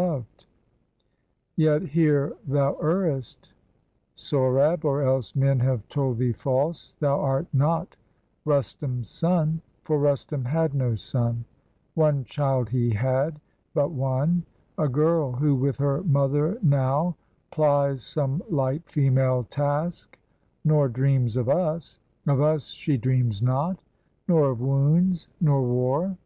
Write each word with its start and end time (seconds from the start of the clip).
285 0.00 0.34
PERSIA 1.58 1.82
Yet 1.82 1.90
here 1.90 2.32
thou 2.46 2.74
errest, 2.76 3.52
Sohrab, 4.16 4.82
or 4.82 5.02
else 5.02 5.36
men 5.36 5.60
Have 5.60 5.86
told 5.90 6.16
thee 6.16 6.32
false: 6.32 6.94
thou 7.00 7.20
art 7.20 7.46
not 7.52 7.96
Rustum's 8.46 9.10
son, 9.10 9.60
For 9.84 9.98
Rustum 9.98 10.46
had 10.46 10.72
no 10.72 10.94
son; 10.94 11.44
one 11.92 12.24
child 12.24 12.70
he 12.70 12.88
had, 12.88 13.42
But 13.74 13.90
one: 13.90 14.44
a 14.78 14.88
girl 14.88 15.32
who 15.32 15.54
with 15.54 15.76
her 15.76 16.02
mother 16.04 16.56
now 16.62 17.14
Plies 17.50 18.02
some 18.02 18.42
Ught 18.50 18.80
female 18.86 19.44
task, 19.44 20.18
nor 20.64 20.88
dreams 20.88 21.36
of 21.36 21.46
us; 21.50 21.98
Of 22.26 22.40
us 22.40 22.68
she 22.70 22.96
dreams 22.96 23.42
not, 23.42 23.78
nor 24.26 24.48
of 24.50 24.62
wounds, 24.62 25.28
nor 25.42 25.60
war." 25.62 26.16